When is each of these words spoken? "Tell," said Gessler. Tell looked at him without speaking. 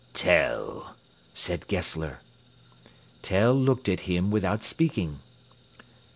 "Tell," 0.15 0.95
said 1.35 1.67
Gessler. 1.67 2.21
Tell 3.21 3.53
looked 3.53 3.87
at 3.87 3.99
him 4.09 4.31
without 4.31 4.63
speaking. 4.63 5.19